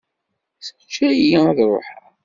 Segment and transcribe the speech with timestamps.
[0.65, 2.03] Teǧǧa-iyi ad ṛuḥeɣ.